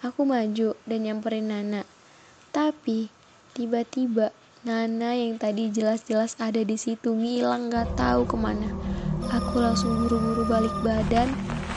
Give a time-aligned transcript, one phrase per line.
[0.00, 1.84] Aku maju dan nyamperin Nana.
[2.56, 3.12] Tapi
[3.52, 4.32] tiba-tiba
[4.64, 8.72] Nana yang tadi jelas-jelas ada di situ ngilang gak tahu ke mana.
[9.28, 11.28] Aku langsung buru-buru balik badan,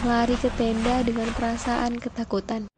[0.07, 2.71] lari ke tenda dengan perasaan ketakutan.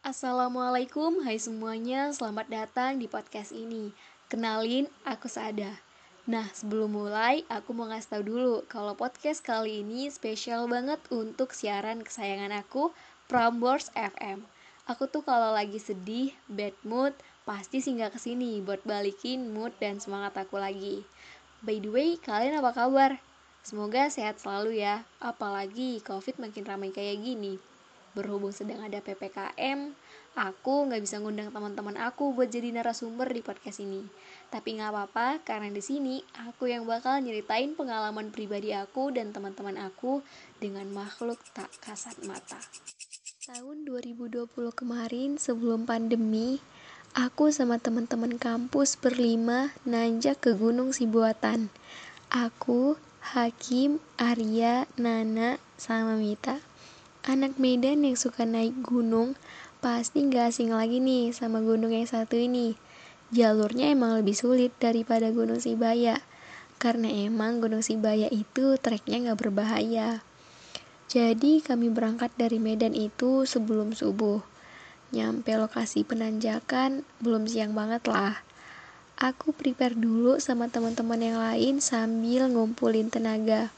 [0.00, 3.92] Assalamualaikum, hai semuanya, selamat datang di podcast ini.
[4.32, 5.91] Kenalin, aku Sada.
[6.22, 11.50] Nah, sebelum mulai, aku mau ngasih tau dulu kalau podcast kali ini spesial banget untuk
[11.50, 12.94] siaran kesayangan aku,
[13.26, 14.46] Prambors FM.
[14.86, 17.10] Aku tuh kalau lagi sedih, bad mood,
[17.42, 21.02] pasti singgah ke sini buat balikin mood dan semangat aku lagi.
[21.58, 23.18] By the way, kalian apa kabar?
[23.66, 27.58] Semoga sehat selalu ya, apalagi COVID makin ramai kayak gini.
[28.14, 29.90] Berhubung sedang ada PPKM,
[30.38, 34.06] aku nggak bisa ngundang teman-teman aku buat jadi narasumber di podcast ini.
[34.52, 39.80] Tapi nggak apa-apa, karena di sini aku yang bakal nyeritain pengalaman pribadi aku dan teman-teman
[39.80, 40.20] aku
[40.60, 42.60] dengan makhluk tak kasat mata.
[43.48, 46.60] Tahun 2020 kemarin sebelum pandemi,
[47.16, 51.72] aku sama teman-teman kampus berlima nanjak ke Gunung Sibuatan.
[52.28, 56.60] Aku, Hakim, Arya, Nana, sama Mita.
[57.24, 59.32] Anak Medan yang suka naik gunung
[59.80, 62.76] pasti nggak asing lagi nih sama gunung yang satu ini
[63.32, 66.20] jalurnya emang lebih sulit daripada Gunung Sibaya
[66.76, 70.20] karena emang Gunung Sibaya itu treknya nggak berbahaya.
[71.08, 74.44] Jadi kami berangkat dari Medan itu sebelum subuh.
[75.12, 78.40] Nyampe lokasi penanjakan belum siang banget lah.
[79.20, 83.68] Aku prepare dulu sama teman-teman yang lain sambil ngumpulin tenaga.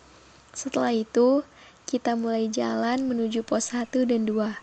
[0.54, 1.42] Setelah itu,
[1.90, 4.54] kita mulai jalan menuju pos 1 dan 2.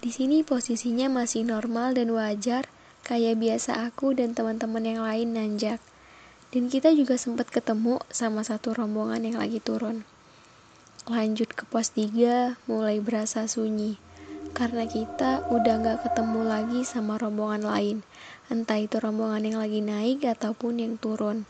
[0.00, 2.70] Di sini posisinya masih normal dan wajar
[3.06, 5.78] kayak biasa aku dan teman-teman yang lain nanjak.
[6.50, 10.02] Dan kita juga sempat ketemu sama satu rombongan yang lagi turun.
[11.06, 14.02] Lanjut ke pos 3, mulai berasa sunyi.
[14.50, 17.96] Karena kita udah gak ketemu lagi sama rombongan lain.
[18.50, 21.46] Entah itu rombongan yang lagi naik ataupun yang turun.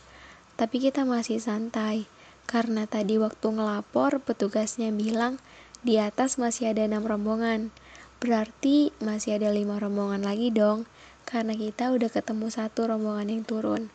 [0.60, 2.04] Tapi kita masih santai.
[2.44, 5.40] Karena tadi waktu ngelapor, petugasnya bilang
[5.80, 7.72] di atas masih ada enam rombongan.
[8.20, 10.84] Berarti masih ada lima rombongan lagi dong
[11.26, 13.90] karena kita udah ketemu satu rombongan yang turun.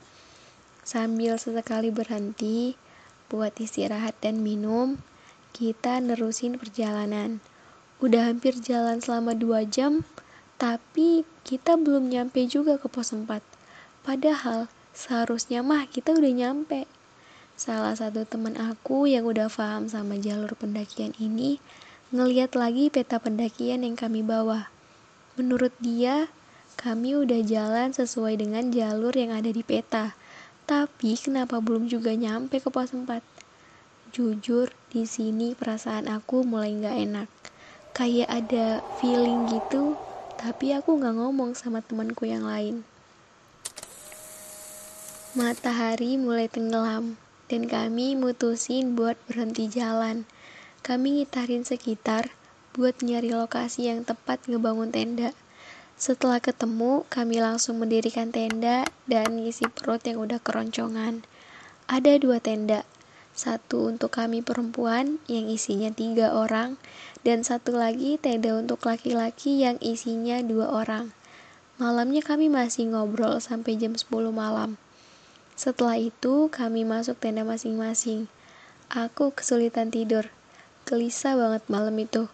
[0.83, 2.75] Sambil sesekali berhenti
[3.31, 4.99] buat istirahat dan minum,
[5.55, 7.39] kita nerusin perjalanan.
[8.03, 10.03] Udah hampir jalan selama dua jam,
[10.59, 13.25] tapi kita belum nyampe juga ke pos 4.
[14.03, 16.83] Padahal seharusnya mah kita udah nyampe.
[17.55, 21.61] Salah satu teman aku yang udah paham sama jalur pendakian ini
[22.11, 24.67] ngeliat lagi peta pendakian yang kami bawa.
[25.39, 26.27] Menurut dia,
[26.81, 30.17] kami udah jalan sesuai dengan jalur yang ada di peta.
[30.65, 33.21] Tapi kenapa belum juga nyampe ke pos 4?
[34.09, 37.29] Jujur, di sini perasaan aku mulai nggak enak.
[37.93, 39.93] Kayak ada feeling gitu,
[40.41, 42.81] tapi aku nggak ngomong sama temanku yang lain.
[45.37, 47.13] Matahari mulai tenggelam,
[47.45, 50.25] dan kami mutusin buat berhenti jalan.
[50.81, 52.33] Kami ngitarin sekitar
[52.73, 55.29] buat nyari lokasi yang tepat ngebangun tenda.
[56.01, 61.21] Setelah ketemu, kami langsung mendirikan tenda dan ngisi perut yang udah keroncongan.
[61.85, 62.89] Ada dua tenda,
[63.37, 66.81] satu untuk kami perempuan yang isinya tiga orang,
[67.21, 71.13] dan satu lagi tenda untuk laki-laki yang isinya dua orang.
[71.77, 74.81] Malamnya kami masih ngobrol sampai jam 10 malam.
[75.53, 78.25] Setelah itu, kami masuk tenda masing-masing.
[78.89, 80.33] Aku kesulitan tidur.
[80.89, 82.25] Gelisah banget malam itu.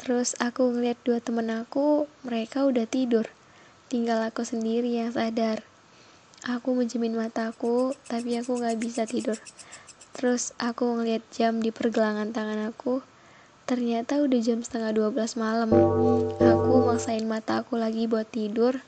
[0.00, 3.30] Terus aku ngeliat dua temen aku, mereka udah tidur.
[3.92, 5.62] Tinggal aku sendiri yang sadar.
[6.44, 9.40] Aku menjamin mataku, tapi aku gak bisa tidur.
[10.14, 13.00] Terus aku ngeliat jam di pergelangan tangan aku.
[13.64, 15.72] Ternyata udah jam setengah 12 malam.
[16.36, 18.78] Aku maksain mata aku lagi buat tidur.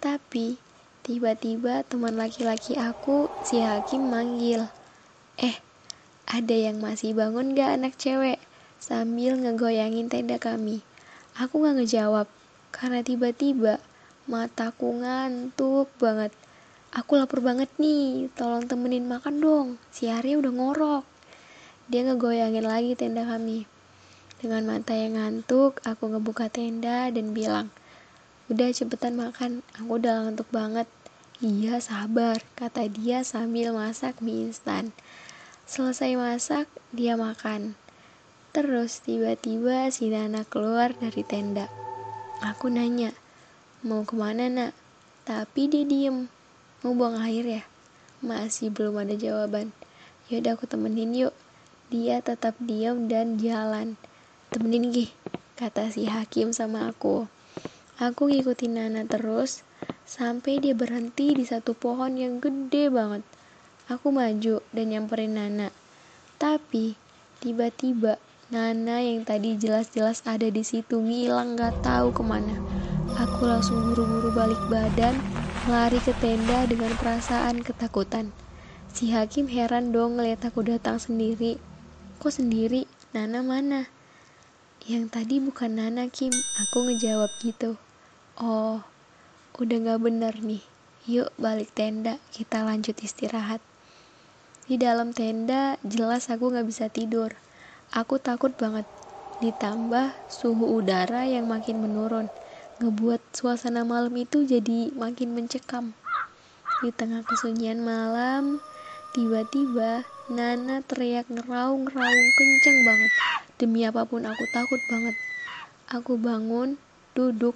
[0.00, 0.56] Tapi
[1.04, 4.64] tiba-tiba teman laki-laki aku, si Hakim manggil.
[5.36, 5.60] Eh,
[6.24, 8.40] ada yang masih bangun gak anak cewek?
[8.84, 10.84] Sambil ngegoyangin tenda kami.
[11.40, 12.28] Aku gak ngejawab,
[12.68, 13.80] karena tiba-tiba
[14.28, 16.36] mataku ngantuk banget.
[16.92, 19.68] Aku lapar banget nih, tolong temenin makan dong.
[19.88, 21.04] Si Arya udah ngorok.
[21.88, 23.64] Dia ngegoyangin lagi tenda kami.
[24.44, 27.72] Dengan mata yang ngantuk, aku ngebuka tenda dan bilang,
[28.52, 30.84] Udah cepetan makan, aku udah ngantuk banget.
[31.40, 34.92] Iya sabar, kata dia sambil masak mie instan.
[35.64, 37.80] Selesai masak, dia makan.
[38.54, 41.66] Terus tiba-tiba si Nana keluar dari tenda.
[42.38, 43.10] Aku nanya,
[43.82, 44.72] mau ke mana nak?
[45.26, 46.30] Tapi dia diem.
[46.86, 47.62] Mau buang air ya?
[48.22, 49.74] Masih belum ada jawaban.
[50.30, 51.34] Yaudah aku temenin yuk.
[51.90, 53.98] dia tetap diam dan jalan.
[54.54, 55.10] Temenin gih,
[55.58, 57.26] kata si hakim sama aku.
[57.98, 59.66] Aku ngikutin Nana terus,
[60.06, 63.26] sampai dia berhenti di satu pohon yang gede banget.
[63.90, 65.68] Aku maju dan nyamperin Nana.
[66.38, 66.96] Tapi,
[67.44, 68.16] tiba-tiba
[68.52, 72.60] Nana yang tadi jelas-jelas ada di situ ngilang gak tahu ke mana.
[73.16, 75.16] Aku langsung buru-buru balik badan,
[75.64, 78.36] lari ke tenda dengan perasaan ketakutan.
[78.92, 81.56] Si hakim heran dong ngeliat aku datang sendiri.
[82.20, 82.84] Kok sendiri?
[83.16, 83.88] Nana mana?
[84.84, 87.80] Yang tadi bukan Nana Kim, aku ngejawab gitu.
[88.36, 88.84] Oh,
[89.56, 90.60] udah gak bener nih.
[91.08, 93.64] Yuk balik tenda, kita lanjut istirahat.
[94.68, 97.32] Di dalam tenda, jelas aku gak bisa tidur.
[97.92, 98.88] Aku takut banget.
[99.42, 102.32] Ditambah suhu udara yang makin menurun,
[102.80, 105.92] ngebuat suasana malam itu jadi makin mencekam.
[106.80, 108.62] Di tengah kesunyian malam,
[109.12, 113.12] tiba-tiba Nana teriak ngeraung-ngeraung kenceng banget.
[113.60, 115.16] Demi apa pun aku takut banget.
[115.92, 116.80] Aku bangun,
[117.12, 117.54] duduk,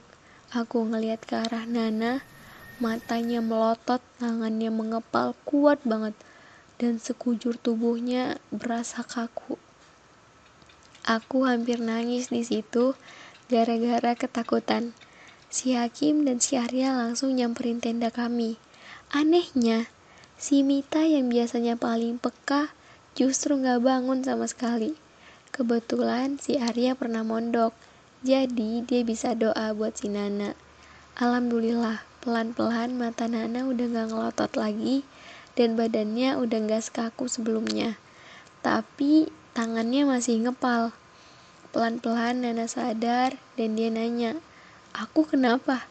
[0.52, 2.20] aku ngeliat ke arah Nana,
[2.78, 6.12] matanya melotot, tangannya mengepal kuat banget,
[6.76, 9.58] dan sekujur tubuhnya berasa kaku.
[11.08, 12.92] Aku hampir nangis di situ
[13.48, 14.92] gara-gara ketakutan.
[15.48, 18.60] Si Hakim dan si Arya langsung nyamperin tenda kami.
[19.08, 19.88] Anehnya,
[20.36, 22.76] si Mita yang biasanya paling peka
[23.16, 25.00] justru gak bangun sama sekali.
[25.48, 27.72] Kebetulan si Arya pernah mondok,
[28.20, 30.52] jadi dia bisa doa buat si Nana.
[31.16, 35.08] Alhamdulillah, pelan-pelan mata Nana udah gak ngelotot lagi
[35.56, 37.96] dan badannya udah gak sekaku sebelumnya.
[38.60, 40.97] Tapi tangannya masih ngepal.
[41.78, 44.34] Pelan-pelan Nana sadar dan dia nanya,
[44.98, 45.86] Aku kenapa?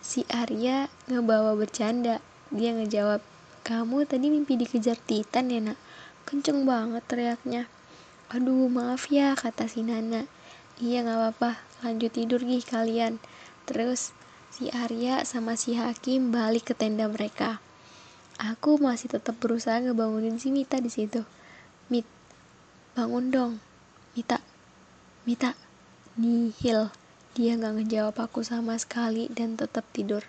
[0.00, 2.24] Si Arya ngebawa bercanda.
[2.48, 3.20] Dia ngejawab,
[3.60, 5.76] Kamu tadi mimpi dikejar Titan ya nak?
[6.24, 7.68] Kenceng banget teriaknya.
[8.32, 10.24] Aduh maaf ya kata si Nana
[10.80, 11.50] Iya gak apa-apa
[11.84, 13.20] lanjut tidur gih kalian
[13.68, 14.16] Terus
[14.48, 17.60] si Arya sama si Hakim balik ke tenda mereka
[18.40, 21.24] Aku masih tetap berusaha ngebangunin si Mita di situ
[21.88, 22.04] Mit,
[22.96, 23.52] bangun dong
[24.12, 24.44] Mita,
[25.28, 25.52] Mita,
[26.16, 26.88] nihil
[27.36, 30.24] Dia gak ngejawab aku sama sekali dan tetap tidur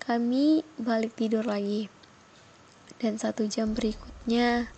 [0.00, 1.92] Kami balik tidur lagi
[2.96, 4.72] Dan satu jam berikutnya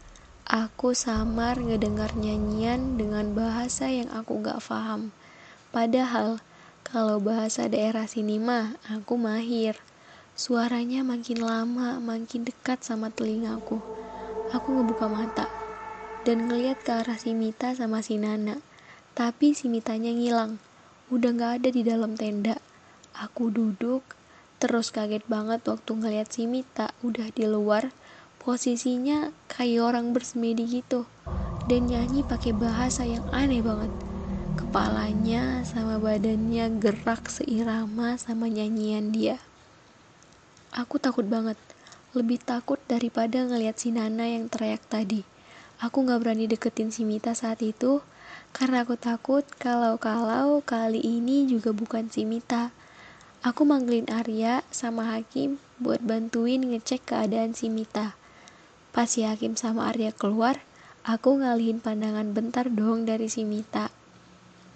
[0.44, 5.08] Aku samar ngedengar nyanyian dengan bahasa yang aku gak paham.
[5.72, 6.36] Padahal,
[6.84, 9.72] kalau bahasa daerah sini mah, aku mahir.
[10.36, 13.80] Suaranya makin lama, makin dekat sama telingaku.
[14.52, 15.48] Aku ngebuka mata
[16.28, 18.60] dan ngeliat ke arah si Mita sama si Nana.
[19.14, 20.58] Tapi si Mitanya ngilang.
[21.06, 22.58] Udah gak ada di dalam tenda.
[23.14, 24.02] Aku duduk,
[24.58, 27.94] terus kaget banget waktu ngeliat si Mita udah di luar.
[28.42, 31.06] Posisinya kayak orang bersemedi gitu.
[31.70, 33.94] Dan nyanyi pakai bahasa yang aneh banget.
[34.58, 39.38] Kepalanya sama badannya gerak seirama sama nyanyian dia.
[40.74, 41.54] Aku takut banget.
[42.18, 45.22] Lebih takut daripada ngeliat si Nana yang teriak tadi.
[45.78, 48.02] Aku gak berani deketin si Mita saat itu
[48.54, 52.70] karena aku takut kalau-kalau kali ini juga bukan si Mita
[53.44, 58.16] aku manggilin Arya sama Hakim buat bantuin ngecek keadaan si Mita
[58.94, 60.62] Pas si Hakim sama Arya keluar,
[61.02, 63.90] aku ngalihin pandangan bentar dong dari si Mita.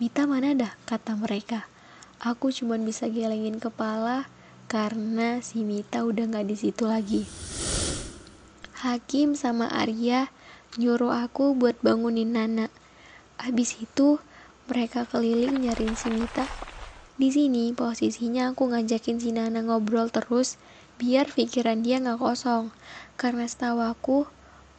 [0.03, 0.75] Mita mana dah?
[0.91, 1.71] Kata mereka.
[2.19, 4.27] Aku cuma bisa gelengin kepala
[4.67, 7.31] karena si Mita udah gak di situ lagi.
[8.83, 10.35] Hakim sama Arya
[10.83, 12.75] nyuruh aku buat bangunin Nana.
[13.39, 14.19] Abis itu
[14.67, 16.51] mereka keliling nyariin si Mita.
[17.15, 20.59] Di sini posisinya aku ngajakin si Nana ngobrol terus
[20.99, 22.75] biar pikiran dia nggak kosong.
[23.15, 24.27] Karena setahu aku,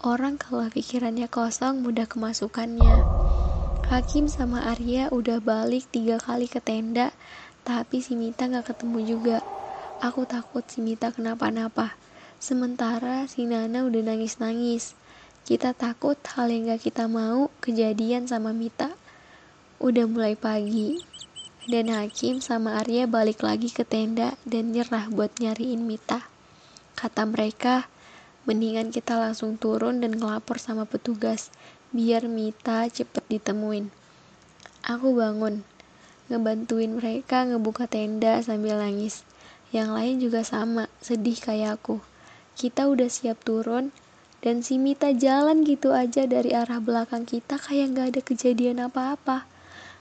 [0.04, 3.08] orang kalau pikirannya kosong mudah kemasukannya.
[3.88, 7.16] Hakim sama Arya udah balik tiga kali ke tenda,
[7.64, 9.40] tapi si Mita nggak ketemu juga.
[10.04, 11.96] Aku takut si Mita kenapa-napa.
[12.44, 14.99] Sementara si Nana udah nangis-nangis.
[15.50, 18.94] Kita takut hal yang gak kita mau kejadian sama Mita.
[19.82, 21.02] Udah mulai pagi,
[21.66, 26.22] dan Hakim sama Arya balik lagi ke tenda dan nyerah buat nyariin Mita.
[26.94, 27.90] Kata mereka,
[28.46, 31.50] mendingan kita langsung turun dan ngelapor sama petugas,
[31.90, 33.90] biar Mita cepet ditemuin.
[34.86, 35.66] Aku bangun,
[36.30, 39.26] ngebantuin mereka ngebuka tenda sambil nangis.
[39.74, 41.98] Yang lain juga sama, sedih kayak aku.
[42.54, 43.90] Kita udah siap turun,
[44.40, 49.44] dan si Mita jalan gitu aja dari arah belakang kita kayak gak ada kejadian apa-apa.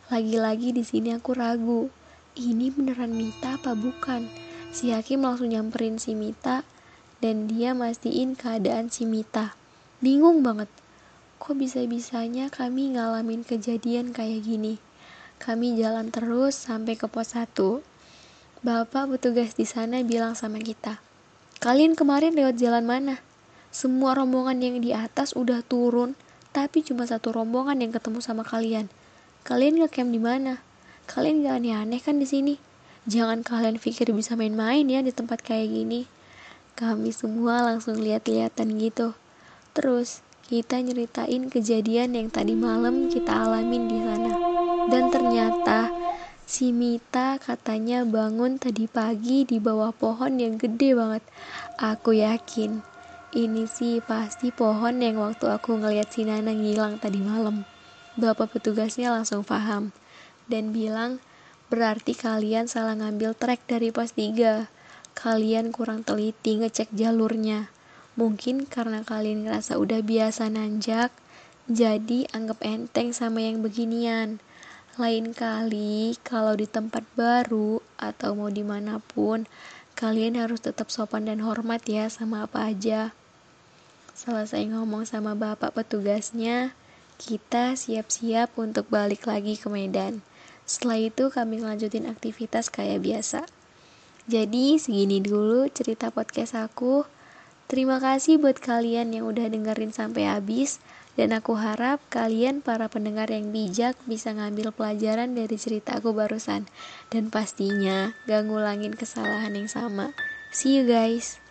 [0.08, 1.90] Lagi-lagi di sini aku ragu.
[2.38, 4.30] Ini beneran Mita apa bukan?
[4.70, 6.62] Si Hakim langsung nyamperin si Mita
[7.18, 9.58] dan dia mastiin keadaan si Mita.
[9.98, 10.70] Bingung banget.
[11.38, 14.82] kok bisa-bisanya kami ngalamin kejadian kayak gini.
[15.38, 17.54] Kami jalan terus sampai ke pos 1.
[18.58, 20.98] Bapak petugas di sana bilang sama kita,
[21.62, 23.22] Kalian kemarin lewat jalan mana?
[23.68, 26.16] Semua rombongan yang di atas udah turun,
[26.56, 28.88] tapi cuma satu rombongan yang ketemu sama kalian.
[29.44, 30.64] Kalian ngecamp di mana?
[31.04, 32.54] Kalian gak aneh-aneh kan di sini?
[33.08, 36.04] Jangan kalian pikir bisa main-main ya di tempat kayak gini.
[36.76, 39.16] Kami semua langsung lihat-lihatan gitu.
[39.72, 44.32] Terus, kita nyeritain kejadian yang tadi malam kita alamin di sana.
[44.88, 45.92] Dan ternyata
[46.48, 51.24] si Mita katanya bangun tadi pagi di bawah pohon yang gede banget.
[51.76, 52.80] Aku yakin
[53.28, 57.68] ini sih pasti pohon yang waktu aku ngeliat si Nana ngilang tadi malam.
[58.16, 59.92] Bapak petugasnya langsung paham
[60.48, 61.20] dan bilang,
[61.68, 64.72] berarti kalian salah ngambil trek dari pos 3.
[65.12, 67.68] Kalian kurang teliti ngecek jalurnya.
[68.16, 71.12] Mungkin karena kalian ngerasa udah biasa nanjak,
[71.68, 74.40] jadi anggap enteng sama yang beginian.
[74.96, 79.44] Lain kali, kalau di tempat baru atau mau di mana pun,
[79.94, 83.14] kalian harus tetap sopan dan hormat ya sama apa aja.
[84.18, 86.74] Selesai ngomong sama bapak petugasnya,
[87.22, 90.26] kita siap-siap untuk balik lagi ke Medan.
[90.66, 93.46] Setelah itu kami lanjutin aktivitas kayak biasa.
[94.26, 97.06] Jadi segini dulu cerita podcast aku.
[97.70, 100.82] Terima kasih buat kalian yang udah dengerin sampai habis
[101.14, 106.66] dan aku harap kalian para pendengar yang bijak bisa ngambil pelajaran dari cerita aku barusan
[107.14, 110.10] dan pastinya gak ngulangin kesalahan yang sama.
[110.50, 111.47] See you guys.